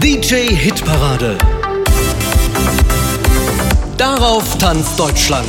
[0.00, 1.38] DJ Hitparade.
[3.96, 5.48] Darauf tanzt Deutschland.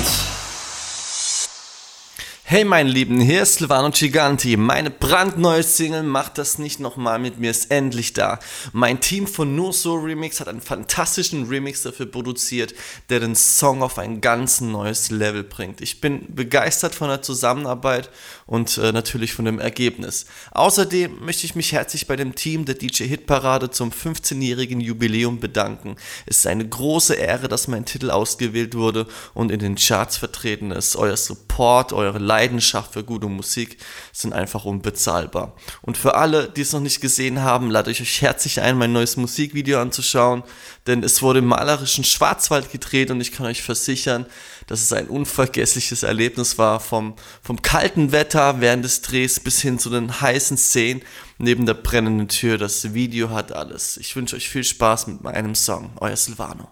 [2.51, 4.57] Hey meine Lieben, hier ist Silvano Giganti.
[4.57, 8.39] Meine brandneue Single Macht das nicht nochmal mit mir ist endlich da.
[8.73, 12.73] Mein Team von Nur So Remix hat einen fantastischen Remix dafür produziert,
[13.09, 15.79] der den Song auf ein ganz neues Level bringt.
[15.79, 18.09] Ich bin begeistert von der Zusammenarbeit
[18.49, 20.25] und äh, natürlich von dem Ergebnis.
[20.51, 25.39] Außerdem möchte ich mich herzlich bei dem Team der DJ Hit Parade zum 15-jährigen Jubiläum
[25.39, 25.97] bedanken.
[26.25, 29.05] Es ist eine große Ehre, dass mein Titel ausgewählt wurde
[29.35, 30.95] und in den Charts vertreten ist.
[30.95, 33.77] Euer Support, eure Leidenschaft für gute Musik
[34.13, 35.55] sind einfach unbezahlbar.
[35.83, 38.91] Und für alle, die es noch nicht gesehen haben, lade ich euch herzlich ein, mein
[38.91, 40.41] neues Musikvideo anzuschauen,
[40.87, 44.25] denn es wurde im malerischen Schwarzwald gedreht und ich kann euch versichern,
[44.69, 49.79] dass es ein unvergessliches Erlebnis war, vom, vom kalten Wetter während des Drehs bis hin
[49.79, 51.01] zu den heißen Szenen
[51.39, 52.59] neben der brennenden Tür.
[52.59, 53.97] Das Video hat alles.
[53.97, 55.89] Ich wünsche euch viel Spaß mit meinem Song.
[55.99, 56.69] Euer Silvano.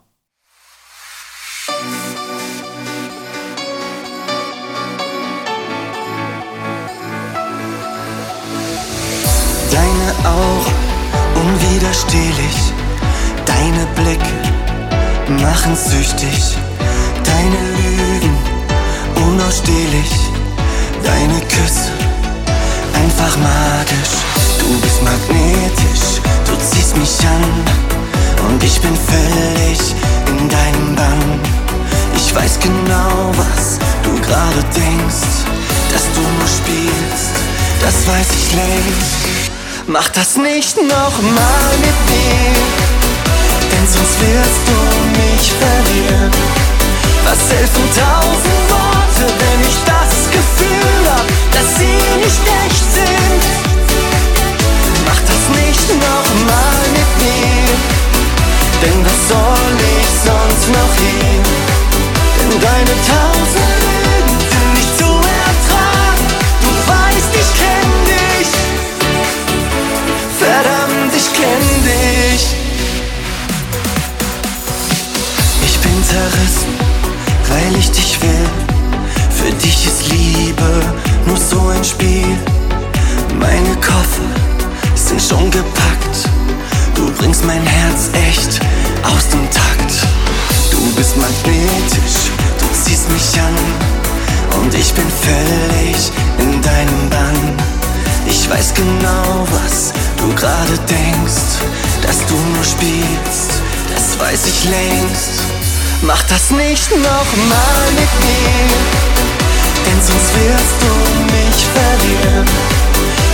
[9.71, 10.73] Deine Augen
[11.35, 12.73] unwiderstehlich,
[13.45, 16.57] deine Blicke machen süchtig,
[17.27, 18.35] deine Lügen
[19.27, 20.11] unausstehlich,
[21.03, 21.91] deine Küsse
[22.93, 24.13] einfach magisch.
[24.59, 27.45] Du bist magnetisch, du ziehst mich an
[28.47, 29.79] und ich bin völlig
[30.27, 31.39] in deinem Bann.
[32.15, 35.33] Ich weiß genau, was du gerade denkst,
[35.91, 37.35] dass du nur spielst,
[37.81, 39.17] das weiß ich längst.
[39.87, 42.55] Mach das nicht nochmal mit mir,
[43.71, 44.77] denn sonst wirst du
[45.21, 46.56] mich verlieren.
[47.29, 53.43] Was helfen tausend Worte, wenn ich das Gefühl hab, dass sie nicht echt sind?
[55.05, 57.67] Mach das nicht nochmal mit mir,
[58.81, 61.43] denn was soll ich sonst noch hier?
[62.39, 65.09] Denn deine tausend Lügen sind nicht zu
[65.43, 66.27] ertragen,
[66.63, 68.51] du weißt, ich kenn dich.
[70.39, 72.43] Verdammt, ich kenn dich.
[75.65, 76.56] Ich bin zerrissen,
[77.49, 78.49] weil ich dich will.
[79.29, 80.81] Für dich ist Liebe
[81.25, 82.37] nur so ein Spiel.
[83.39, 84.29] Meine Koffer
[84.95, 86.17] sind schon gepackt.
[86.95, 88.59] Du bringst mein Herz echt
[89.03, 89.91] aus dem Takt.
[90.71, 93.55] Du bist magnetisch, du ziehst mich an.
[94.59, 97.53] Und ich bin völlig in deinem Bann.
[98.25, 101.61] Ich weiß genau, was du gerade denkst,
[102.01, 103.61] dass du nur spielst,
[103.93, 105.56] das weiß ich längst.
[106.01, 108.67] Mach das nicht nochmal mit mir,
[109.85, 110.93] denn sonst wirst du
[111.33, 112.45] mich verlieren.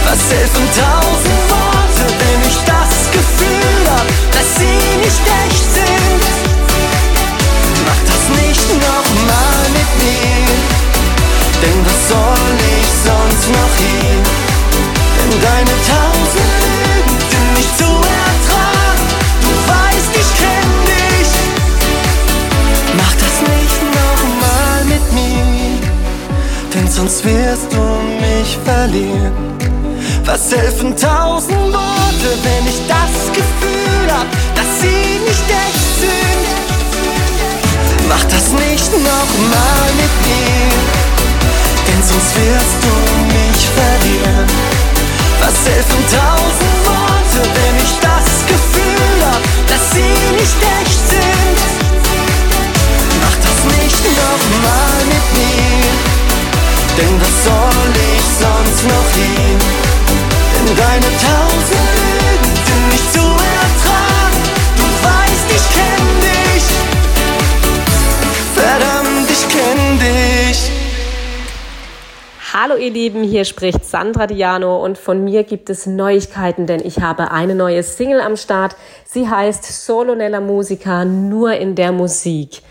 [0.06, 6.24] Was helfen tausend Worte, wenn ich das Gefühl hab, dass sie nicht echt sind?
[7.86, 10.48] Mach das nicht nochmal mit mir,
[11.62, 14.24] denn was soll ich sonst noch hier?
[15.20, 16.23] Denn deine tausend
[28.84, 29.34] verlieren.
[30.26, 34.28] Was helfen tausend Worte, wenn ich das Gefühl hab,
[34.58, 36.44] dass sie nicht echt sind?
[38.10, 40.68] Mach das nicht nochmal mit mir,
[41.88, 42.94] denn sonst wirst du
[43.38, 44.48] mich verlieren.
[45.40, 51.58] Was helfen tausend Worte, wenn ich das Gefühl hab, dass sie nicht echt sind?
[53.24, 55.94] Mach das nicht nochmal mit mir,
[56.98, 59.58] denn was soll ich sonst noch hier?
[60.54, 63.26] Denn deine tausend Lügen sind nicht zu
[63.60, 64.42] ertragen.
[64.78, 66.66] Du weißt, ich kenn dich.
[68.56, 70.72] Verdammt, ich kenn dich.
[72.54, 77.00] Hallo ihr Lieben, hier spricht Sandra Diano und von mir gibt es Neuigkeiten, denn ich
[77.00, 78.76] habe eine neue Single am Start.
[79.06, 82.62] Sie heißt Solo Nella Musica, nur in der Musik.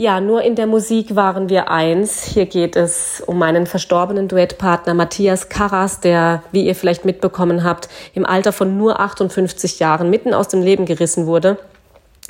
[0.00, 2.24] Ja, nur in der Musik waren wir eins.
[2.24, 7.90] Hier geht es um meinen verstorbenen Duettpartner Matthias Karras, der, wie ihr vielleicht mitbekommen habt,
[8.14, 11.58] im Alter von nur 58 Jahren mitten aus dem Leben gerissen wurde.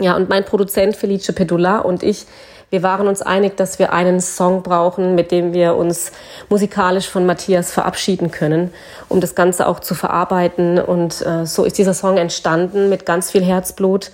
[0.00, 2.26] Ja, und mein Produzent Felice Pedula und ich,
[2.70, 6.10] wir waren uns einig, dass wir einen Song brauchen, mit dem wir uns
[6.48, 8.74] musikalisch von Matthias verabschieden können,
[9.08, 10.80] um das Ganze auch zu verarbeiten.
[10.80, 14.10] Und äh, so ist dieser Song entstanden mit ganz viel Herzblut.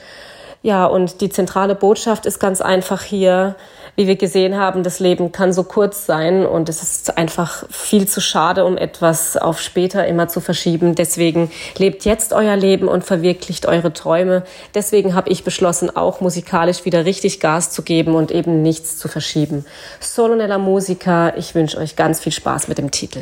[0.66, 3.54] Ja, und die zentrale Botschaft ist ganz einfach hier,
[3.94, 8.08] wie wir gesehen haben, das Leben kann so kurz sein und es ist einfach viel
[8.08, 10.96] zu schade, um etwas auf später immer zu verschieben.
[10.96, 14.42] Deswegen lebt jetzt euer Leben und verwirklicht eure Träume.
[14.74, 19.06] Deswegen habe ich beschlossen, auch musikalisch wieder richtig Gas zu geben und eben nichts zu
[19.06, 19.64] verschieben.
[20.00, 23.20] Solonella Musica, ich wünsche euch ganz viel Spaß mit dem Titel.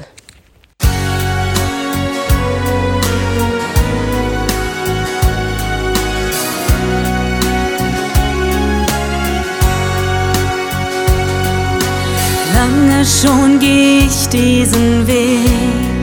[12.55, 15.95] Lange schon gehe ich diesen Weg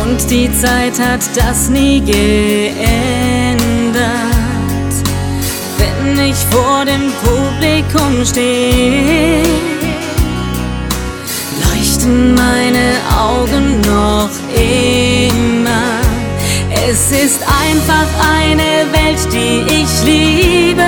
[0.00, 2.78] und die Zeit hat das nie geändert.
[5.78, 9.42] Wenn ich vor dem Publikum stehe,
[11.64, 14.97] leuchten meine Augen noch immer.
[16.90, 18.06] Es ist einfach
[18.38, 20.86] eine Welt, die ich liebe,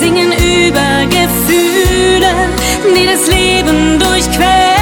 [0.00, 2.32] singen über Gefühle,
[2.92, 4.77] die das Leben durchqueren.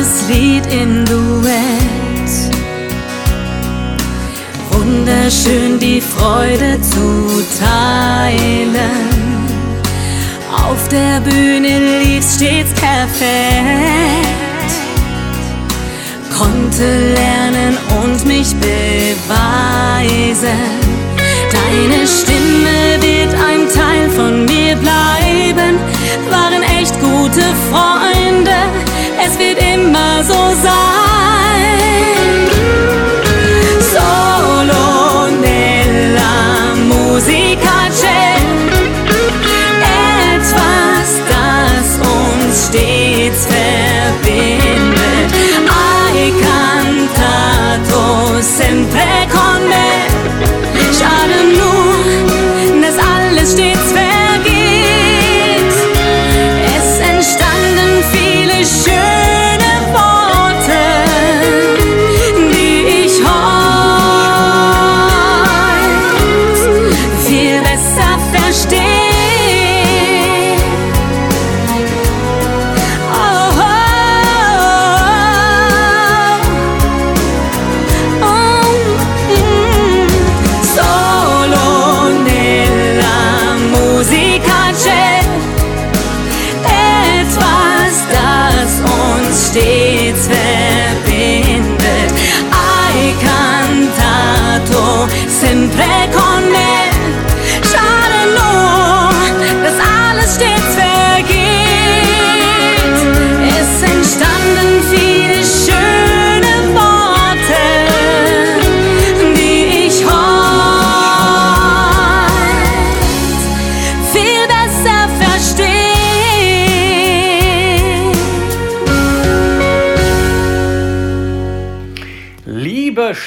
[0.00, 1.50] Manches Lied im Duett
[4.70, 9.10] wunderschön die Freude zu teilen.
[10.52, 13.10] Auf der Bühne lief's stets perfekt.
[16.36, 20.00] Konnte lernen und mich beweisen.
[21.52, 25.78] Deine Stimme wird ein Teil von mir bleiben.
[26.30, 28.09] Waren echt gute Freunde.
[30.20, 30.99] Es wird immer so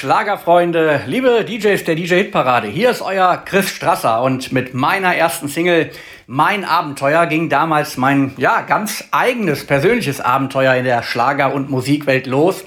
[0.04, 5.48] Schlagerfreunde, liebe DJs der DJ Hitparade, hier ist euer Chris Strasser und mit meiner ersten
[5.48, 5.92] Single
[6.26, 12.26] Mein Abenteuer ging damals mein ja ganz eigenes persönliches Abenteuer in der Schlager- und Musikwelt
[12.26, 12.66] los.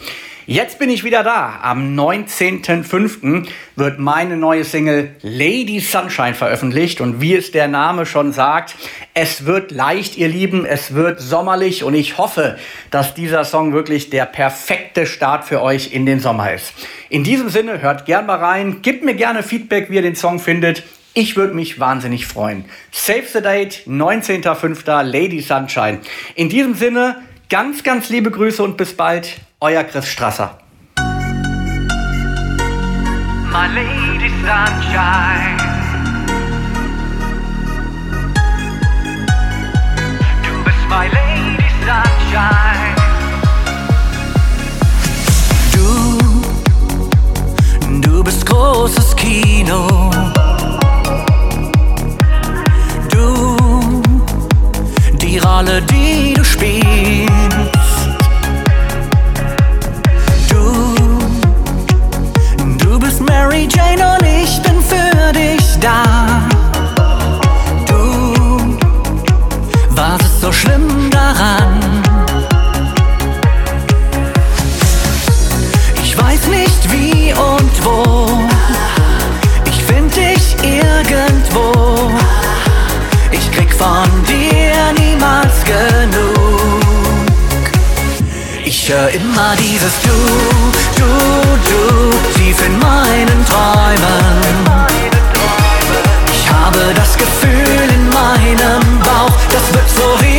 [0.50, 1.60] Jetzt bin ich wieder da.
[1.62, 3.50] Am 19.05.
[3.75, 7.01] wird meine neue Single Lady Sunshine veröffentlicht.
[7.01, 8.77] Und wie es der Name schon sagt,
[9.13, 11.84] es wird leicht, ihr Lieben, es wird sommerlich.
[11.84, 12.58] Und ich hoffe,
[12.92, 16.72] dass dieser Song wirklich der perfekte Start für euch in den Sommer ist.
[17.10, 18.82] In diesem Sinne, hört gern mal rein.
[18.82, 20.84] Gebt mir gerne Feedback, wie ihr den Song findet.
[21.13, 22.63] Ich würde mich wahnsinnig freuen.
[22.94, 25.04] Save the date, 19.05.
[25.04, 26.00] Lady Sunshine.
[26.36, 27.18] In diesem Sinne,
[27.50, 29.42] ganz, ganz liebe Grüße und bis bald.
[29.59, 30.51] Euer Chris Strasser.
[33.51, 35.57] my lady sunshine.
[40.43, 42.95] Du bist my lady sunshine.
[45.73, 45.89] Du,
[48.01, 50.11] du bist großes Kino.
[53.09, 53.37] Du
[55.29, 55.43] Ich
[89.88, 90.10] dieses Du,
[90.98, 91.06] Du,
[91.70, 94.88] Du, tief in meinen Träumen.
[96.32, 100.37] Ich habe das Gefühl in meinem Bauch, das wird so riesengroß.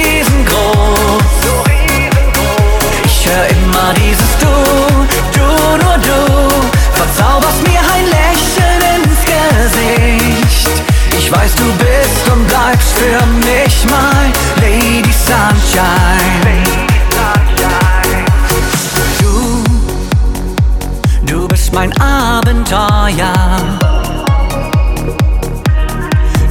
[23.08, 23.78] Abenteuer.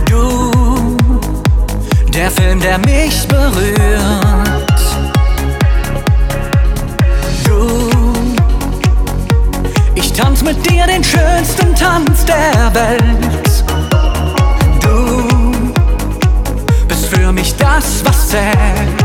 [0.10, 0.98] Du,
[2.12, 4.82] der Film, der mich berührt.
[7.46, 7.90] Du,
[9.96, 13.64] ich tanz mit dir den schönsten Tanz der Welt.
[14.82, 15.28] Du
[16.88, 18.97] bist für mich das, was zählt.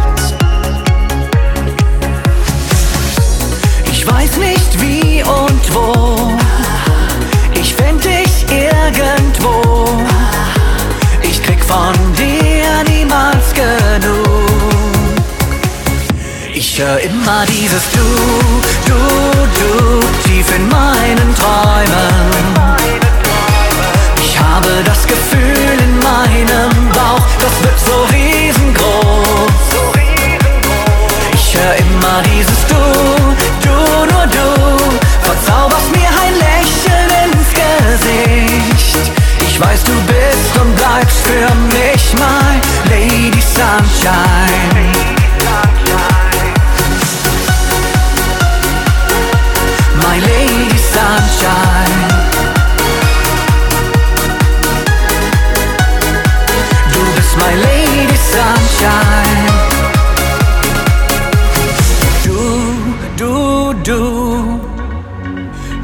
[16.83, 18.01] Ich höre immer dieses Du,
[18.87, 18.99] Du,
[19.55, 22.67] Du, tief in meinen Träumen.
[24.21, 29.69] Ich habe das Gefühl in meinem Bauch, das wird so riesengroß.
[31.35, 32.75] Ich höre immer dieses Du,
[33.63, 33.77] Du,
[34.13, 39.13] nur Du, verzauberst mir ein Lächeln ins Gesicht.
[39.39, 42.61] Ich weiß, du bist und bleibst für mich mein
[42.91, 44.72] Lady Sunshine.
[50.93, 52.03] Sunshine.
[56.93, 59.47] Du bist my Lady Sunshine.
[62.25, 62.39] Du,
[63.17, 64.61] du, du.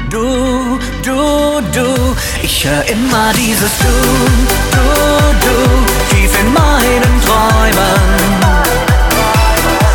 [0.09, 2.15] Du, du, du.
[2.43, 3.93] Ich höre immer dieses Du,
[4.75, 4.85] du,
[5.45, 5.55] du.
[6.09, 8.29] Tief in meinen Träumen.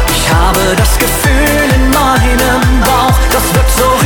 [0.08, 4.03] Ich habe das Gefühl in meinem Bauch, das wird so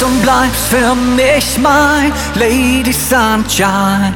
[0.00, 4.14] bist und bleibst für mich mein Lady Sunshine.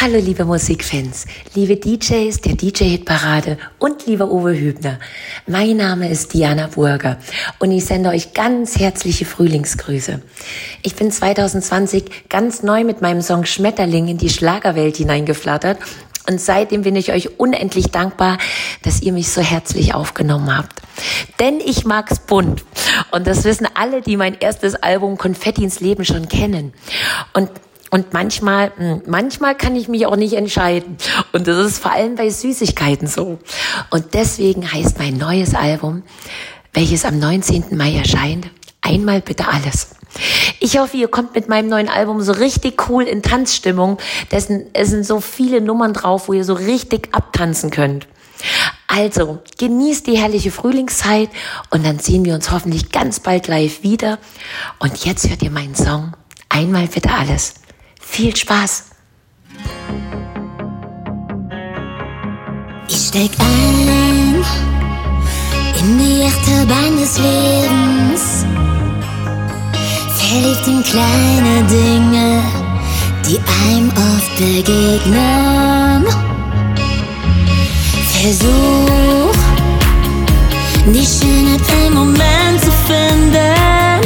[0.00, 1.24] Hallo liebe Musikfans,
[1.54, 4.98] liebe DJs der DJ-Hit-Parade und lieber Uwe Hübner.
[5.46, 7.18] Mein Name ist Diana Burger
[7.58, 10.20] und ich sende euch ganz herzliche Frühlingsgrüße.
[10.82, 15.78] Ich bin 2020 ganz neu mit meinem Song Schmetterling in die Schlagerwelt hineingeflattert
[16.28, 18.38] und seitdem bin ich euch unendlich dankbar,
[18.82, 20.80] dass ihr mich so herzlich aufgenommen habt.
[21.40, 22.64] Denn ich mag's bunt.
[23.10, 26.72] Und das wissen alle, die mein erstes Album Konfetti ins Leben schon kennen.
[27.32, 27.50] Und
[27.90, 30.96] und manchmal, hm, manchmal kann ich mich auch nicht entscheiden.
[31.32, 33.38] Und das ist vor allem bei Süßigkeiten so.
[33.90, 36.02] Und deswegen heißt mein neues Album,
[36.72, 37.76] welches am 19.
[37.76, 38.48] Mai erscheint,
[38.84, 39.88] Einmal bitte alles.
[40.60, 43.98] Ich hoffe, ihr kommt mit meinem neuen Album so richtig cool in Tanzstimmung.
[44.30, 48.06] Es sind so viele Nummern drauf, wo ihr so richtig abtanzen könnt.
[48.86, 51.30] Also, genießt die herrliche Frühlingszeit
[51.70, 54.18] und dann sehen wir uns hoffentlich ganz bald live wieder.
[54.78, 56.12] Und jetzt hört ihr meinen Song
[56.54, 57.54] Einmal bitte alles.
[58.00, 58.84] Viel Spaß!
[62.88, 64.44] Ich steig ein
[65.80, 68.33] in die Achterbahn des Lebens,
[70.24, 72.42] verliebt in kleine Dinge,
[73.26, 73.38] die
[73.68, 76.04] einem oft begegnen.
[78.08, 79.36] Versuch,
[80.86, 84.00] die Schönheit im Moment zu finden,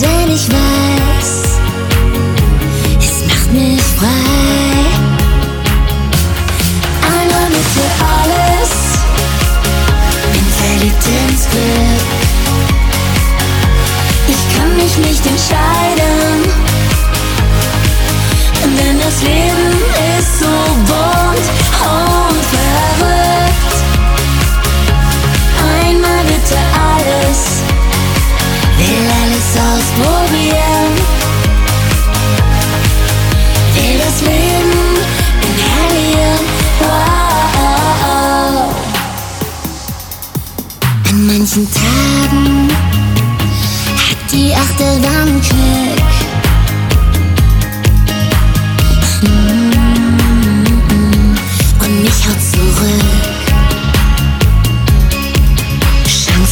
[0.00, 1.58] denn ich weiß,
[2.98, 4.43] es macht mich frei.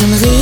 [0.03, 0.42] Von Risiko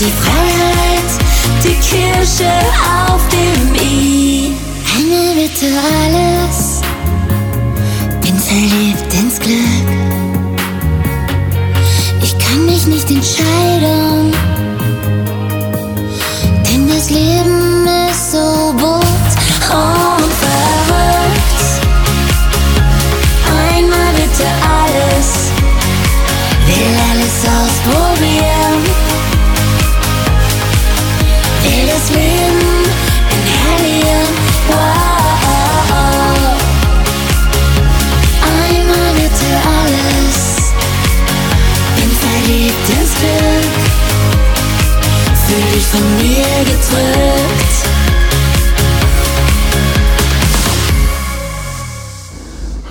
[0.00, 1.10] die Freiheit,
[1.62, 2.50] die Kirsche
[3.06, 4.54] auf dem I.
[4.96, 5.66] Einmal bitte
[6.06, 6.80] alles,
[8.22, 9.90] bin verliebt ins Glück.
[12.22, 13.99] Ich kann mich nicht entscheiden,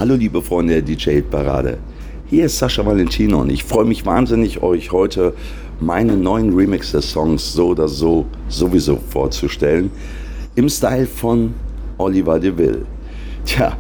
[0.10, 1.78] Hallo liebe Freunde der DJ Parade.
[2.26, 5.36] Hier ist Sascha Valentino und ich freue mich wahnsinnig, euch heute
[5.80, 9.92] meine neuen Remix des Songs So oder So sowieso vorzustellen.
[10.56, 11.54] Im Style von
[12.00, 12.88] Oliver DeVille.
[13.46, 13.78] Tja,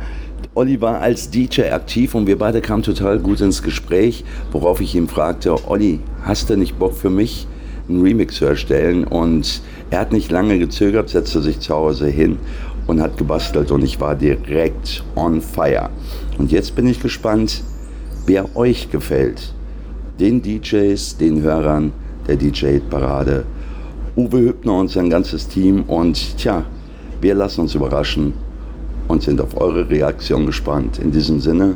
[0.53, 4.93] Olli war als DJ aktiv und wir beide kamen total gut ins Gespräch, worauf ich
[4.93, 7.47] ihn fragte, Olli, hast du nicht Bock für mich,
[7.87, 9.03] einen Remix zu erstellen?
[9.03, 12.37] Und er hat nicht lange gezögert, setzte sich zu Hause hin
[12.89, 15.89] und hat gebastelt und ich war direkt on fire.
[16.39, 17.63] Und jetzt bin ich gespannt,
[18.25, 19.53] wer euch gefällt.
[20.19, 21.91] Den DJs, den Hörern
[22.27, 23.45] der DJ-Parade,
[24.15, 26.65] Uwe Hübner und sein ganzes Team und tja,
[27.21, 28.33] wir lassen uns überraschen
[29.07, 30.97] und sind auf eure Reaktion gespannt.
[30.97, 31.75] In diesem Sinne,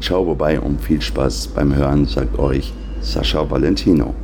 [0.00, 4.14] ciao vorbei und viel Spaß beim Hören, sagt euch Sascha Valentino.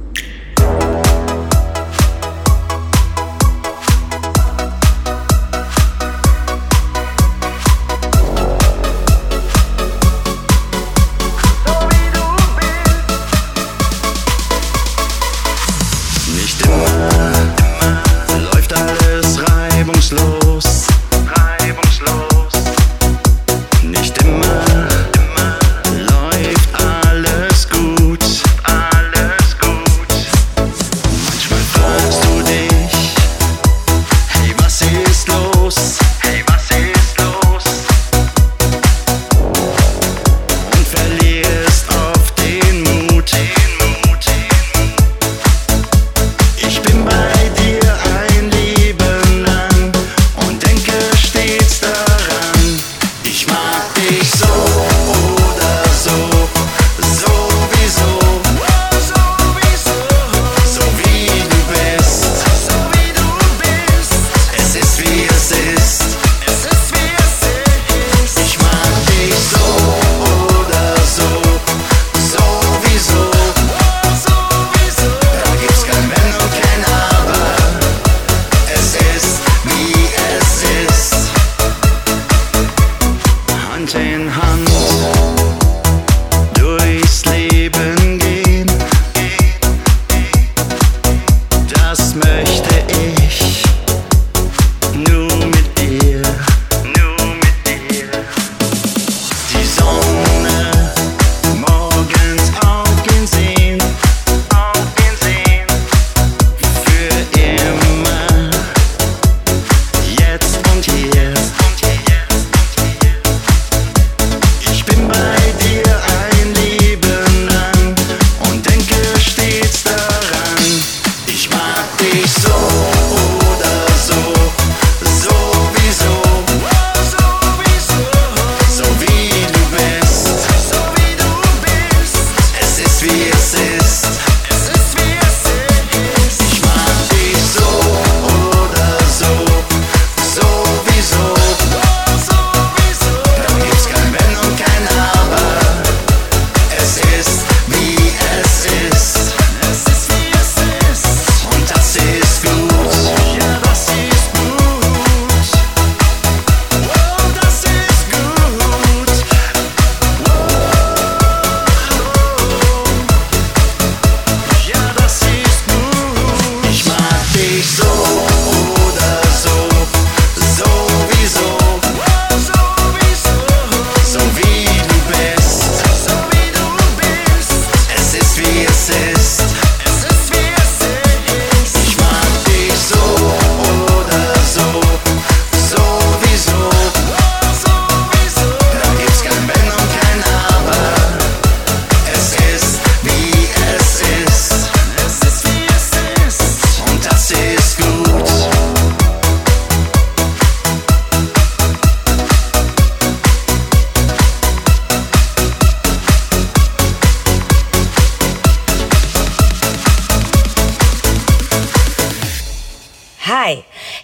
[91.89, 92.78] das möchte ich.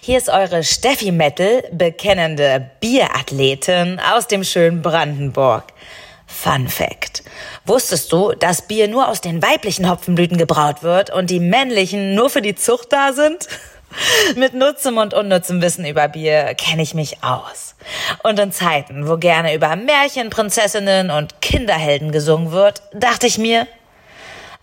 [0.07, 5.65] Hier ist eure Steffi Mettel, bekennende Bierathletin aus dem schönen Brandenburg.
[6.27, 7.23] Fun Fact.
[7.65, 12.29] Wusstest du, dass Bier nur aus den weiblichen Hopfenblüten gebraut wird und die männlichen nur
[12.29, 13.49] für die Zucht da sind?
[14.37, 17.75] Mit nutzem und unnutzem Wissen über Bier kenne ich mich aus.
[18.23, 23.67] Und in Zeiten, wo gerne über Märchenprinzessinnen und Kinderhelden gesungen wird, dachte ich mir,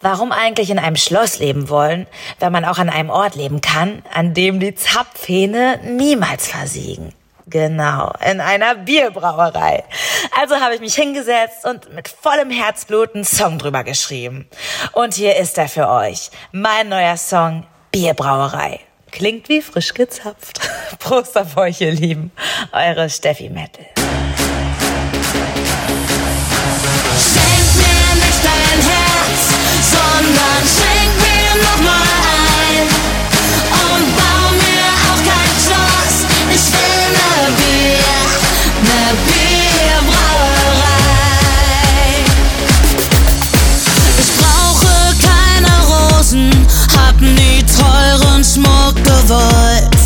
[0.02, 2.08] warum eigentlich in einem Schloss leben wollen,
[2.40, 7.14] wenn man auch an einem Ort leben kann, an dem die Zapfhähne niemals versiegen?
[7.48, 9.84] Genau, in einer Bierbrauerei.
[10.40, 14.48] Also habe ich mich hingesetzt und mit vollem Herzblut einen Song drüber geschrieben.
[14.94, 16.32] Und hier ist er für euch.
[16.54, 18.80] Mein neuer Song Bierbrauerei.
[19.12, 20.62] Klingt wie frisch gezapft.
[21.00, 22.32] Prost auf euch, ihr Lieben.
[22.72, 23.86] Eure Steffi Mettel.
[47.22, 50.01] Nie teuren Schmuck gewollt.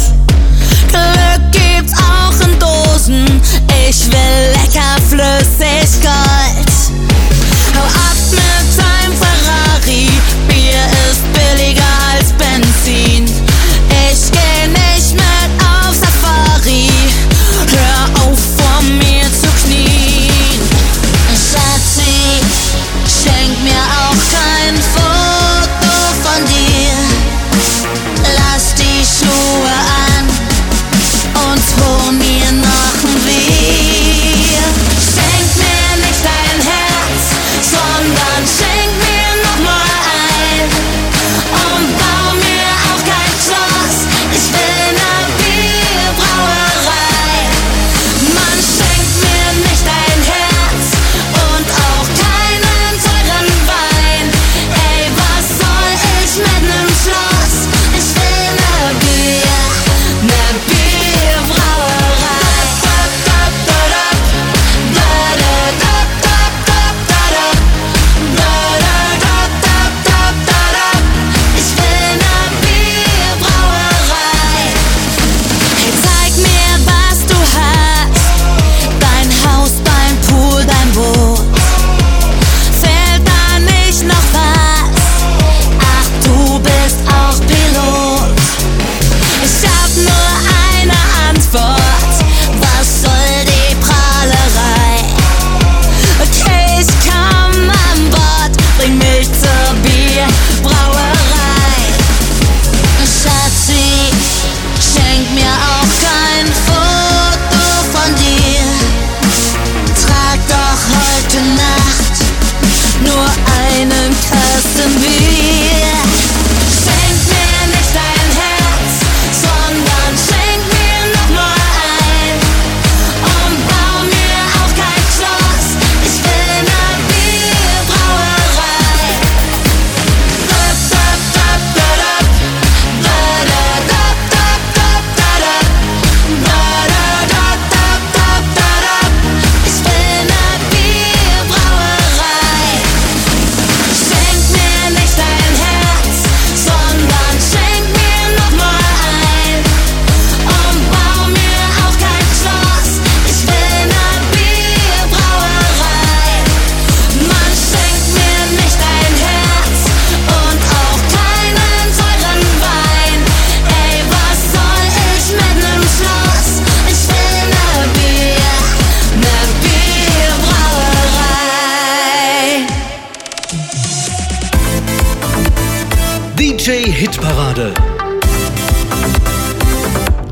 [177.06, 177.72] Hitparade.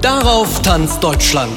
[0.01, 1.53] Darauf tanzt Deutschland.